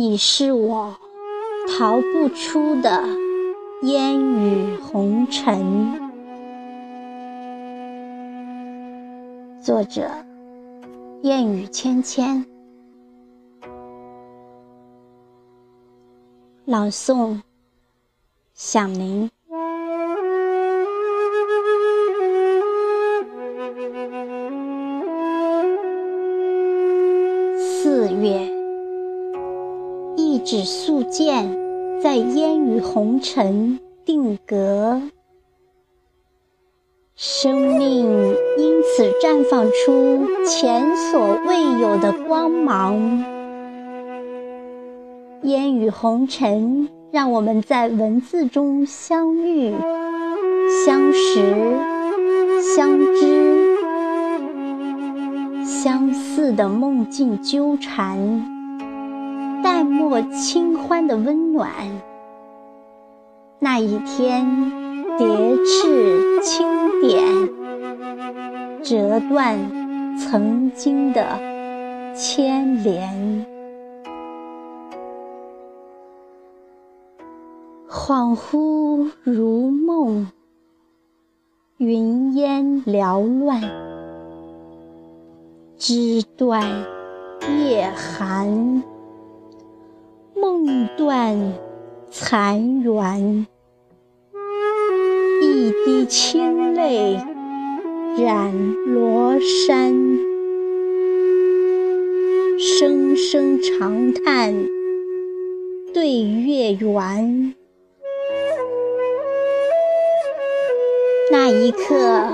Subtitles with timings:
[0.00, 0.96] 你是我
[1.68, 3.04] 逃不出的
[3.82, 6.10] 烟雨红尘。
[9.62, 10.10] 作者：
[11.20, 12.46] 烟雨芊芊。
[16.64, 17.42] 朗诵：
[18.54, 19.30] 响铃。
[27.58, 28.59] 四月。
[30.30, 35.02] 一纸素笺，在烟雨红尘定格，
[37.16, 38.06] 生命
[38.56, 43.24] 因此绽放出前所未有的光芒。
[45.42, 49.74] 烟雨红尘，让我们在文字中相遇、
[50.86, 51.42] 相识、
[52.76, 53.76] 相知，
[55.64, 58.59] 相似的梦境纠缠。
[59.62, 61.70] 淡漠清欢的温暖，
[63.58, 64.44] 那一天
[65.18, 65.26] 叠
[65.64, 67.48] 翅轻点，
[68.82, 69.58] 折断
[70.18, 71.38] 曾经的
[72.14, 73.46] 牵连。
[77.88, 80.30] 恍惚如梦，
[81.76, 83.60] 云烟缭乱，
[85.76, 86.62] 枝断
[87.64, 88.82] 叶寒。
[90.96, 91.54] 断
[92.10, 93.46] 残垣，
[95.42, 97.18] 一滴清泪
[98.18, 99.94] 染罗衫，
[102.58, 104.54] 声声长叹
[105.94, 107.54] 对月圆。
[111.32, 112.28] 那一刻，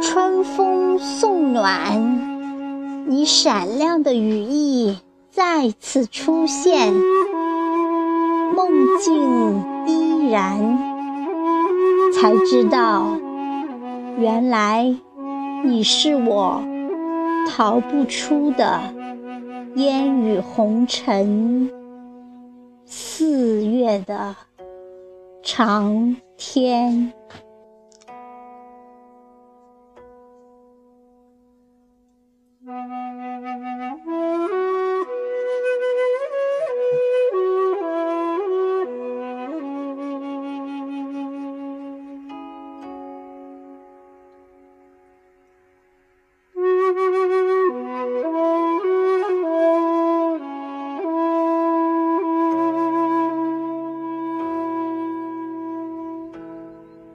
[0.00, 4.96] 春风送暖，你闪亮的羽翼。
[5.36, 6.94] 再次出现，
[8.54, 10.78] 梦境依然，
[12.14, 13.18] 才知道，
[14.18, 14.96] 原来
[15.62, 16.62] 你是我
[17.50, 18.80] 逃不出的
[19.74, 21.70] 烟雨红尘，
[22.86, 24.34] 四月的
[25.42, 27.12] 长天。